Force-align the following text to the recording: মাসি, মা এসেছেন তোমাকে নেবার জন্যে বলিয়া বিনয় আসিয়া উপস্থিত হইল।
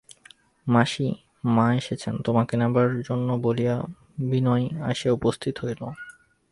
মাসি, 0.67 1.07
মা 1.55 1.65
এসেছেন 1.73 2.13
তোমাকে 2.25 2.53
নেবার 2.57 2.89
জন্যে 3.01 3.35
বলিয়া 3.37 3.75
বিনয় 4.29 4.65
আসিয়া 4.89 5.13
উপস্থিত 5.13 5.55
হইল। 5.63 5.81